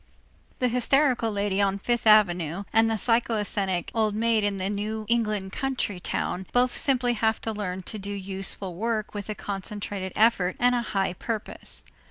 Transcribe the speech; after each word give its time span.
The 0.57 0.67
hysterical 0.67 1.31
lady 1.31 1.61
on 1.61 1.77
Fifth 1.77 2.07
Avenue 2.07 2.63
and 2.73 2.89
the 2.89 2.95
psychasthenic 2.97 3.91
old 3.93 4.15
maid 4.15 4.43
in 4.43 4.57
the 4.57 4.67
New 4.67 5.05
England 5.07 5.51
country 5.51 5.99
town 5.99 6.47
both 6.51 6.75
simply 6.75 7.13
have 7.13 7.39
to 7.41 7.51
learn 7.51 7.83
to 7.83 7.99
do 7.99 8.09
useful 8.11 8.73
work 8.77 9.13
with 9.13 9.29
a 9.29 9.35
concentrated 9.35 10.11
effort 10.15 10.55
and 10.59 10.73
a 10.73 10.81
high 10.81 11.13
purpose. 11.13 11.85